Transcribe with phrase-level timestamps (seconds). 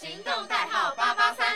[0.00, 1.46] 行动代号八八三。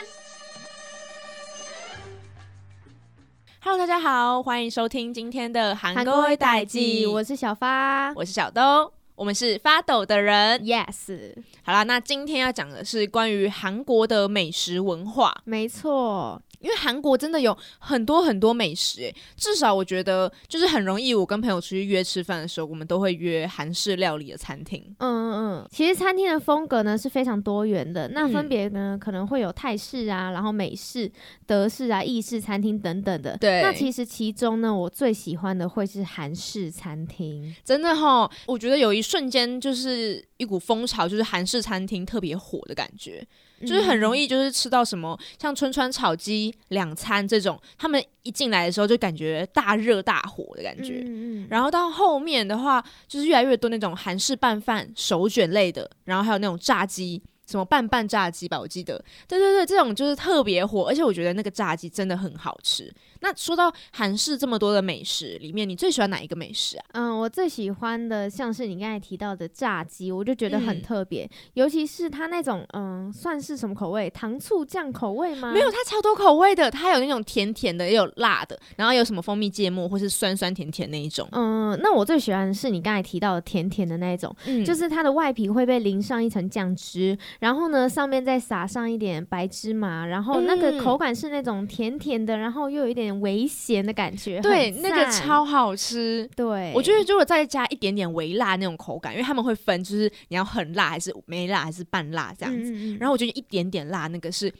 [3.59, 10.61] Hello，大家好，欢迎收听今天的韩国代记，我是小发，我是小兜，我们是发抖的人。
[10.61, 15.41] Yes，好啦，那今天要讲的是关于韩国的美食文化。
[15.45, 16.39] 没错。
[16.65, 21.13] 因为韩国真的有很多很多美食，诶，至少我觉得就是很容易。
[21.13, 24.83] 我跟朋友出去约吃饭的时候，我们都会约韩式料理的餐厅。
[24.97, 31.11] 嗯嗯嗯，其实餐厅的风格呢是非常多元的，那分别呢可能会有泰式啊，然后美式、
[31.45, 33.37] 德式啊、意式餐厅等等的。
[33.37, 37.55] 对，那其实其中呢，我最喜欢的会是韩式餐厅。
[37.63, 43.25] 真的哈，我觉得有一瞬间就是一股风潮，就是韩式餐厅特别火的感觉。
[43.61, 51.01] 就是很容易，就是吃到什么像春川炒鸡两餐这种，他们一进来的时候就感觉大热大火的感觉。
[51.49, 59.03] 然后到后面的话，就是越来越多那种韩式拌饭、手卷类的，然后还有那种炸鸡，什么拌拌炸鸡吧，我记得。
[59.27, 62.93] 对对对，这种就是特别火，而且我觉得那个炸鸡真的很好吃。
[63.21, 66.83] 那说到韩式这么多的美食里面，你最喜欢哪一个美食啊？
[66.93, 74.09] 嗯，我最喜欢的像是你刚才提到的炸鸡，我就觉得很特别，尤其是它那种嗯，算是什么口味？
[74.09, 75.51] 糖醋酱口味吗？
[75.51, 81.27] 没有，它超多口味的，它有那种甜甜的，也有辣的，然后有什么蜂蜜芥末或是酸酸甜甜那一种。
[81.31, 93.05] 嗯，那我最喜欢的是你刚才提到的甜甜的那一种，就是它的外皮会被淋上一层酱汁，然后呢上面再撒上一点白芝麻，然后那个口感是那种甜甜的，然后又有一点。
[93.21, 96.29] 微咸的感觉，对，那个超好吃。
[96.35, 102.73] 对，我觉得如果再加一点点微辣那种口感，因为他们会分，就是你要很辣还是没辣还是半辣这样子。
[102.99, 104.51] 然后我觉得一点点辣那个是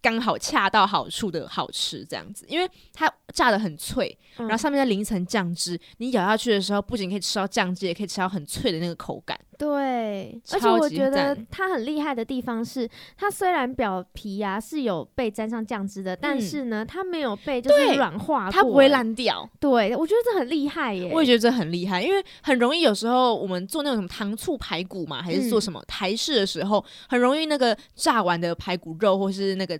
[0.00, 9.38] 刚好恰到好处的好吃这样子，因为它炸的很脆，然后上面再淋一层酱汁，你咬下去的时候不仅可以吃到酱汁，也可以吃到很脆的那个口感。
[9.58, 19.50] 对，而且我觉得它很厉害的地方是，它虽然表皮呀是有被沾上酱汁的，但是呢，它没有被就是软化，它不会烂掉。
[19.58, 21.10] 对，我觉得这很厉害耶。
[21.12, 29.78] 我也觉得这很厉害，因为很容易有时候我们做那种什么糖醋排骨嘛，还是做什么台式的时候，很容易那个炸完的排骨肉或是那个。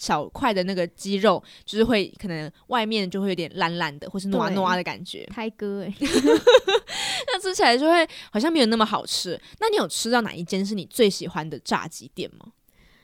[0.00, 5.26] 小块的那个鸡肉，就是会可能外面就会有点烂烂的，或是糯糯的感觉。
[5.26, 5.94] 胎哥哎，
[7.28, 9.38] 那吃起来就会好像没有那么好吃。
[9.60, 12.52] 那你有吃到哪一间是你最喜欢的炸鸡店吗？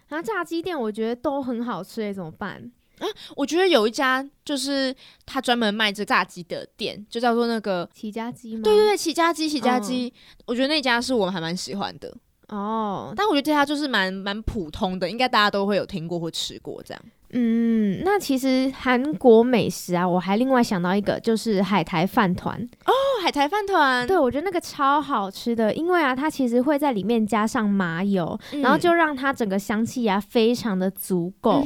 [0.09, 2.73] 啊，炸鸡店我觉得都很好吃哎，怎么办？
[2.99, 4.95] 啊，我觉得有一家就是
[5.27, 8.63] 他专门卖这炸鸡的店，就叫做那个齐家鸡吗？
[8.65, 10.11] 对对对，齐家鸡，齐家鸡。
[10.47, 12.17] 我觉得那家是我还蛮喜欢的。
[12.49, 17.03] 哦，但我觉得这家就是蛮蛮普通的，应该大家都会有听过或吃过这样。
[17.39, 22.59] 嗯，那其实韩国美食啊，我还另外想到一个，就是海苔饭团。
[22.87, 22.93] 哦，
[23.23, 31.63] 海苔饭团，对我觉得那个超好吃的，因为啊，它其实会在里面加上麻油，然后就让它整个香气啊非常的足够。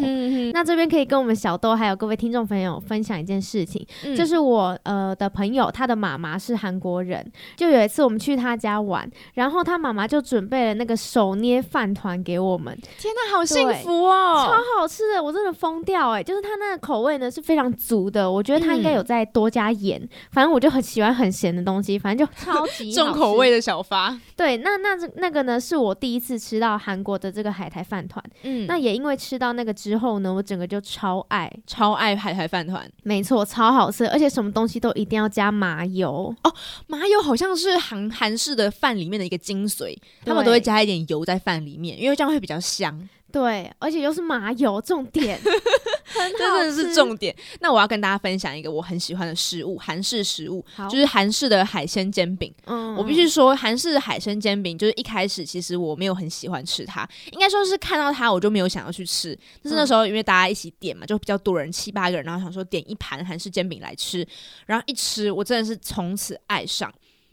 [0.52, 3.86] 那这边可以跟我们小豆还有各位听众朋友分享一件事情，
[4.16, 7.24] 就是我呃的朋友，他的妈妈是韩国人，
[7.56, 15.59] 就有一次我们去他家玩，然后他妈妈就准备了那个手捏饭团给我们，天哪，好幸福哦，超好吃的，我真的。
[15.60, 16.22] 疯掉哎！
[16.22, 20.00] 就是它那个口味呢是非常足的，我觉得它应该有再多加盐。
[20.32, 24.18] 反正我就很喜欢很咸的东西，反正就 超级重口味的小发。
[24.34, 28.24] 对，那那那个呢是我第一次吃到韩国的这个海苔饭团。
[28.42, 32.90] 嗯，那也因为吃到那个之后呢，我整个就超爱超爱海苔饭团。
[33.02, 36.54] 没错，超好吃，而且什么东西都一定要加麻油哦。
[36.86, 39.94] 麻油好像是韩韩式的饭里面的一个精髓，
[40.24, 43.08] 他们都会加一点油在饭里面，因为这样会比较香。
[43.32, 47.34] 对，而且又是麻油，重点， 这真的是重点。
[47.60, 52.52] 那我要跟大家分享一个我很喜欢的食物，韩式食物，就是韩式的海鲜煎饼。
[52.66, 59.38] 嗯，我必须说，韩式的海鲜煎饼，就是一开始其实我没有很喜欢吃它，应该说是看到它我就没有想要去吃。
[59.62, 64.26] 但是那时候因为大家一起点嘛，就比较多人，七八个人，然后想说点一盘韩式煎饼来吃，
[64.66, 66.92] 然后一吃，我真的是从此爱上。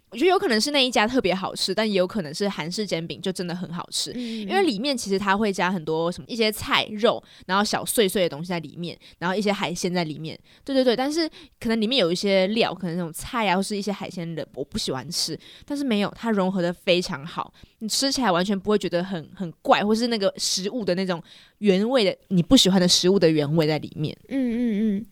[0.09, 10.39] 我觉得有可能是那一家特别好吃，但也有可能是韩式煎饼就真的很好吃，因为里面其实它会加很多什么一些菜肉，然后小碎碎的东西在里面，然后一些海鲜在里面。
[10.63, 11.29] 对对对，但是
[11.59, 21.21] 可能里面有一些料，可能那种菜啊，或是一些海鲜的，我不喜欢吃，但是没有，它融合的非常好，你吃起来完全不会觉得很很怪，或是那个食物的那种
[21.57, 24.17] 原味的你不喜欢的食物的原味在里面。
[24.29, 25.05] 嗯嗯嗯。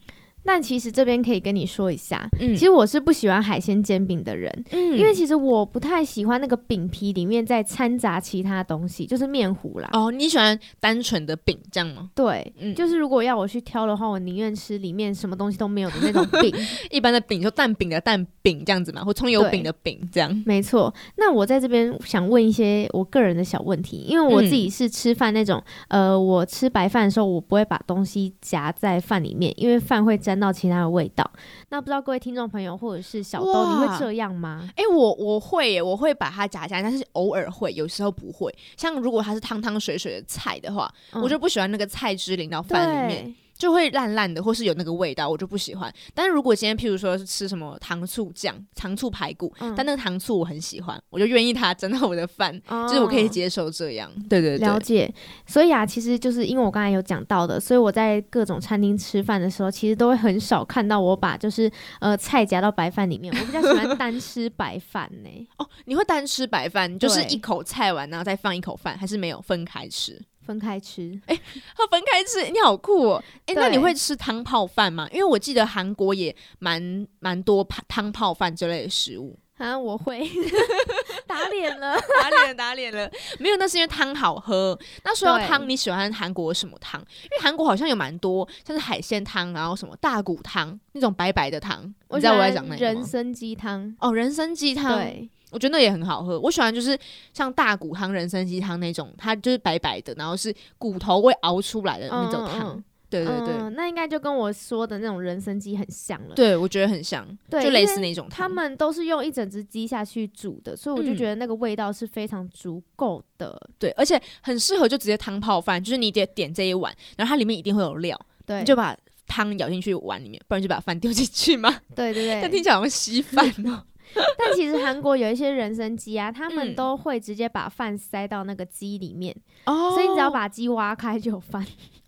[0.46, 9.90] 但其实这边可以跟你说一下，嗯，其实我是不喜欢海鲜煎饼的人，嗯，因为其实我不太喜欢那个饼皮里面再掺杂其他东西，就是面糊啦。
[9.94, 12.12] 哦，你喜欢单纯的饼这样吗？
[12.14, 16.54] 对，嗯，就是如果要我去挑的话，我宁愿吃里面什么东西都没有的那种饼。
[16.92, 20.44] 一般的饼就蛋饼的蛋饼这样子嘛，或葱油饼的饼这样。
[20.46, 20.94] 没错。
[21.18, 30.35] 那我在这边想问一些我个人的小问题，因为我自己是吃饭那种，呃，我吃白饭的时候，我不会把东西夹在饭里面，因为饭会沾。
[30.40, 31.30] 到其他的味道，
[31.70, 34.70] 那不知道各位听众朋友或者是小豆，你会这样吗？
[34.76, 38.54] 哎，我我会耶，我会把它夹夹，但是偶尔会，有时候不会。
[38.78, 43.36] 像如果它是汤汤水水的菜的话，我就不喜欢那个菜汁淋到饭里面。
[43.58, 45.94] 就会烂烂的，或是有那个味道，我就不喜欢。
[46.14, 54.12] 但是如果今天譬如说是吃什么糖醋酱、糖醋排骨，但那个糖醋我很喜欢，我就愿意它沾到我的饭，就是我可以接受这样。
[54.30, 55.14] 对对对，了解。
[55.46, 63.34] 所以啊，其实就是因为我刚才有讲到的，所以我在各种餐厅吃饭的时候，其实都会很少看到我把就是呃菜夹到白饭里面。
[63.34, 65.30] 我比较喜欢单吃白饭呢。
[65.58, 70.22] 哦，你会单吃白饭，就是一口菜完然后再放一口饭，还是没有分开吃？
[70.46, 71.36] 分开吃，哎，
[71.76, 73.24] 和分开吃，你好酷哦！
[73.48, 75.10] 哎，那你会吃汤泡饭吗？
[75.12, 79.78] 因为我记得韩国也蛮蛮多汤泡饭这类的食物啊。
[79.78, 80.30] 我会
[81.26, 83.10] 打脸了，打脸打脸了。
[83.40, 84.78] 没有，那是因为汤好喝。
[85.04, 87.02] 那说到汤，你喜欢韩国什么汤？
[87.02, 91.84] 因为韩国好像有蛮多，像是海鲜汤，然后什么大骨汤那种白白的汤。
[92.10, 95.00] 你知道我在讲那个人参鸡汤哦，人参鸡汤。
[95.00, 95.30] 对。
[95.56, 97.00] 我觉得那也很好喝，我喜欢就是
[97.34, 102.84] 像大骨汤、人参鸡汤那种，它就是白白的，然后是骨头会熬出来的那种汤。
[103.08, 106.36] 对对对，那应该就跟我说的那种人参鸡很像了。
[106.36, 108.38] 对，我觉得很像，就类似那种汤。
[108.38, 113.58] 他们都是用一整只鸡下去煮的，所以我就觉得那个味道是非常足够的。
[113.80, 118.98] 对，而且很适合就直接汤泡饭，就是你得点这一碗，然后它里面一定会有料，对，就把
[119.28, 121.74] 汤舀进去碗里面，不然就把饭丢进去嘛。
[121.96, 123.84] 对对对， 但听起来好像稀饭哦。
[124.38, 129.36] 但其实韩国有一些人参鸡啊，他们都会直接把饭塞到那个鸡里面，
[129.66, 131.66] 哦所以你只要把鸡挖开就有饭。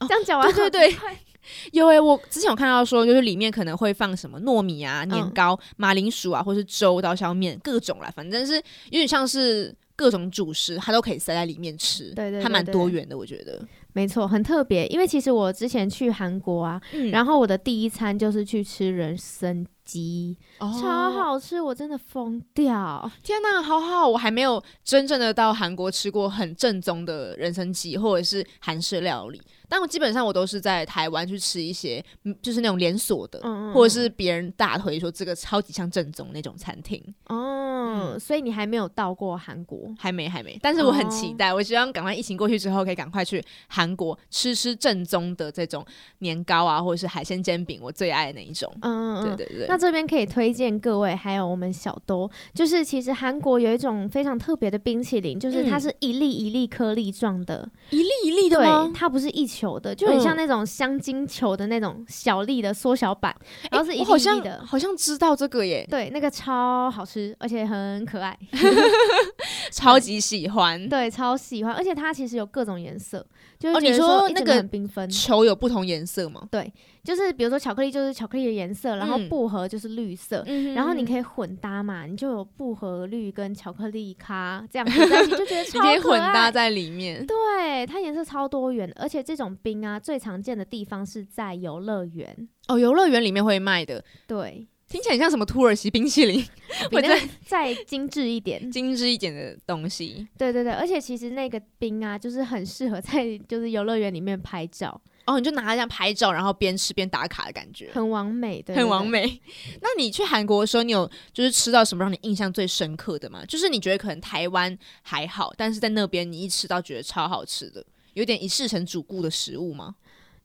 [0.08, 0.96] 这样讲完，对对对，
[1.74, 13.60] 有诶，我之前有看到说，就是里面可能会放什么糯米啊、年糕、马铃薯啊，或是粥、刀削面各种啦，反正是有点像是各种主食，它都可以塞在里面吃，对对，还蛮多元的，我觉得。
[13.98, 16.80] 没错，很特别，因为其实我之前去韩国啊，
[17.12, 19.66] 然后我的第一餐就是去吃人参。
[19.88, 23.10] 鸡超好吃，我真的疯掉！
[23.24, 32.04] 天哪，好好，我还没有真正的到韩国吃过很正宗的人参鸡或者是韩式料理，但我基本上我都是在台湾去吃一些，
[32.42, 33.40] 就是那种连锁的，
[33.74, 37.02] 或者是别人大推说这个超级像正宗那种餐厅。
[37.28, 37.77] 哦，
[38.20, 39.94] 所以你还没有到过韩国？
[39.98, 40.58] 还没，还没。
[40.62, 45.84] 但是我很期待，我希望赶快疫情过去之后，可以赶快去韩国吃吃正宗的这种
[46.20, 48.72] 年糕啊，或者是海鲜煎饼，我最爱的那一种。
[48.82, 49.78] 嗯嗯，对对对。
[49.78, 58.92] 这边可以推荐各位，还有我们小多，就是其实韩国有一种非常特别的冰淇淋，就是它是一粒一粒颗粒状的，一粒一粒的吗？
[58.94, 63.36] 它不是一球的，就很像那种香精球的那种小粒的缩小版，
[63.70, 65.86] 然后是一粒粒的，好像知道这个耶。
[65.88, 68.38] 对，那个超好吃，而且很可爱，
[69.72, 70.88] 超级喜欢。
[70.90, 73.26] 对，超喜欢，而且它其实有各种颜色，
[73.60, 76.48] 就是你说那个很缤纷，球有不同颜色吗？
[76.52, 76.72] 对。
[77.04, 80.44] 就是比如说巧克力就是巧克力的颜色，然后薄荷就是绿色，
[80.76, 87.26] 然后你可以混搭嘛，你就有薄荷绿跟巧克力咖这样子在一起， 就觉得超可以混搭在里面。
[87.26, 94.04] 对，它颜色超多元，而且这种冰啊，最常见的地方是在游乐园哦，游乐园里面会卖的。
[94.28, 96.46] 对，听起来像什么土耳其冰淇淋，
[96.92, 97.10] 或者
[97.46, 100.28] 再精致一点、精致一点的东西。
[100.38, 105.00] 对对对，而且其实那个冰啊，就是很适合在 就是游乐园里面拍照。
[105.26, 109.42] 哦，你就拿它这样拍照，然后边吃边打卡的感觉，很完美，对很完美。
[109.82, 113.44] 那你去韩国的时候，你有就是吃到什么让你印象最深刻的吗？
[113.46, 119.96] 就是你觉得可能台湾还好，但是在那边你一吃到觉得超好吃的，有点一世成主顾的食物吗？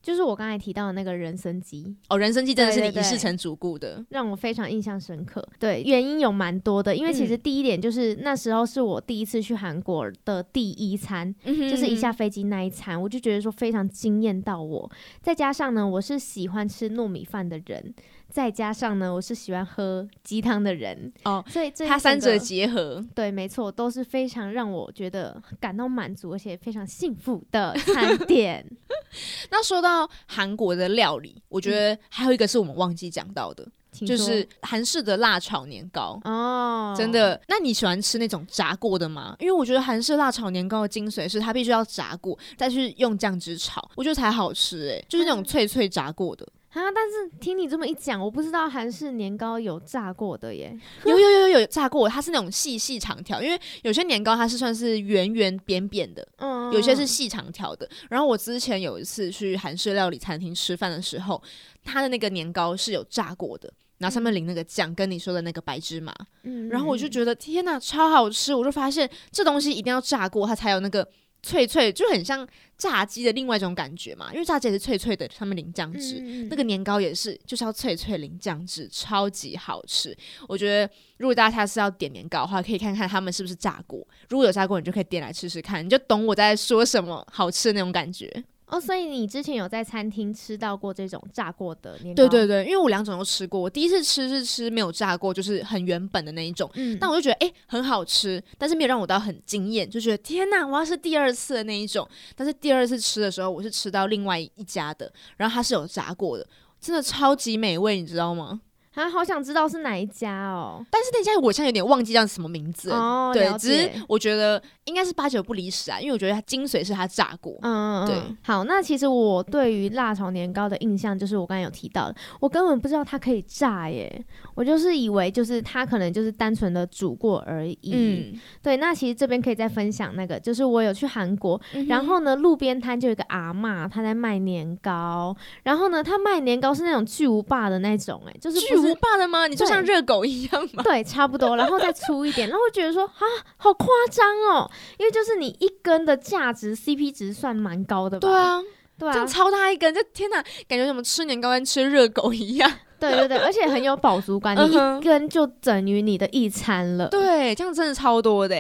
[0.03, 5.47] 就是我刚才提到的那个人参鸡哦，人参鸡真的是你一世成主顾的，让我非常印象深刻。
[5.59, 14.91] 对，原因有蛮多的，因为其实第一点就是那时候是我第一次去韩国的第一餐，就是一下飞机那一餐，我就觉得说非常惊艳到我。
[15.21, 17.95] 再加上呢，我是喜欢吃糯米饭的人。
[18.33, 28.67] 再加上呢，我是喜欢喝鸡汤的人哦，所以它三者结合，对，没错，都是非常让我觉得感到满足而且非常幸福的餐 点。
[29.51, 33.69] 那说到韩国的料理，我觉得还有一个是我们忘记讲到的，
[34.07, 37.39] 就是韩式的辣炒年糕哦，真的。
[37.49, 39.37] 那你喜欢吃那种炸过的吗？
[39.41, 46.49] 因为我觉得韩式辣炒年糕的精髓是它必须要炸过，再去用酱汁炒，我觉得才好吃哎，就是那种脆脆炸过的。
[46.81, 46.91] 啊！
[46.95, 50.75] 但是听你这么一讲，我不知道韩式年糕有炸过的耶。
[51.05, 57.89] 有有有有有炸过，它是那种细细长条，因为有些年糕它是算是圆圆扁扁的，嗯，有些是细长条的。
[58.09, 61.43] 然后我之前有一次去韩式料理餐厅吃饭的时候，
[61.85, 66.15] 它的那个年糕是有炸过的，然后上面淋那个酱，跟你说的那个白芝麻，
[66.45, 68.55] 嗯，然后我就觉得天哪，超好吃！
[68.55, 71.07] 我就发现这东西一定要炸过，它才有那个。
[71.43, 72.47] 脆脆就很像
[72.79, 80.17] 炸鸡的另外一种感觉嘛，因为炸鸡也是脆脆的，上面淋酱汁，那个年糕也是，就是要脆脆淋酱汁，超级好吃。
[80.49, 88.45] 我觉得如果大家下次要点年糕的话，可以看看他们是不是炸过，如果有炸过，你就可以点来吃吃看，你就懂我在说什么，好吃的那种感觉。
[88.73, 92.27] 哦，所以你之前有在餐厅吃到过这种炸过的年糕？
[92.27, 93.61] 对对对，因为我两种都吃过。
[93.61, 96.71] 我第一次吃是吃没有炸过，就是很原本的那一种。
[96.73, 102.09] 嗯，但我就觉得哎很好吃，但是没有让我到很惊艳，就觉得天哪，我要是第二次的那一种。
[102.35, 106.47] 但是第二次吃的时候，我是吃到另外一家的，然后它是有炸过的，
[106.81, 108.63] 真的超级美味，你知道吗？
[108.95, 110.85] 啊，好想知道是哪一家哦！
[110.91, 113.31] 但是那家我现在有点忘记叫什么名字哦。
[113.33, 117.57] 对，只是我觉得应该是八九不离十啊，因为我觉得它精髓是它炸过。
[117.63, 118.17] 嗯，嗯对。
[118.43, 127.93] 好，那其实我对于辣炒年糕的印象就是我刚才有提到的，我根本不知道它可以炸耶，我就是以为就是它可能就是单纯的煮过而已。
[127.95, 128.77] 嗯，对。
[128.77, 138.95] 那其实这边可以再分享那个，就是我有去韩国，然后呢，路边摊就有一个阿嬷，她在卖年糕，然后呢，她卖年糕是那种巨无霸的那种，哎，就是巨。
[138.95, 139.47] 不怕的吗？
[139.47, 140.83] 你就像热狗一样吗？
[140.83, 143.23] 对，差不多，然后再粗一点， 然后觉得说啊，
[143.57, 148.29] 好夸张哦，因为就是你一根的价值 CP 值算蛮高的吧？
[148.29, 148.63] 对啊，
[148.99, 152.71] 对啊，这样超大一根，这天哪，感觉什么吃年糕跟吃热狗一样？
[153.01, 157.09] 对对对， 而且很有饱足感，你一根就等于你的一餐了。
[157.09, 158.57] 对，这样真的超多的。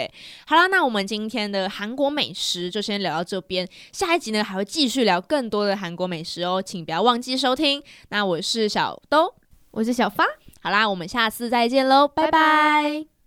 [0.48, 7.80] 好啦，那我们今天的韩国美食就先聊到这边，下一集呢还会继续聊更多的韩国美食哦，请不要忘记收听。
[8.08, 9.32] 那我是小兜。
[9.72, 10.24] 我是小发，
[10.62, 13.21] 好啦，我们下次再见喽，拜拜。